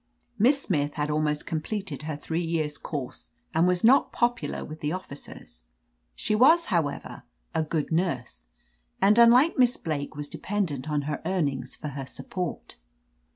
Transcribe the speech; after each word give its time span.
Miss 0.39 0.63
Smith 0.63 0.95
had 0.95 1.11
almost 1.11 1.45
completed 1.45 2.01
her 2.01 2.15
three 2.15 2.41
years' 2.41 2.79
course, 2.79 3.33
and 3.53 3.67
was 3.67 3.83
not 3.83 4.11
popular 4.11 4.65
with 4.65 4.79
the 4.79 4.91
officers. 4.91 5.61
She 6.15 6.33
was, 6.33 6.65
however, 6.73 7.21
a 7.53 7.61
good 7.61 7.91
nurse, 7.91 8.47
and 8.99 9.19
unlike 9.19 9.59
Miss 9.59 9.77
Blake, 9.77 10.15
was 10.15 10.27
dependent 10.27 10.89
on 10.89 11.03
her 11.03 11.21
earnings 11.23 11.75
for 11.75 11.89
her 11.89 12.07
support. 12.07 12.77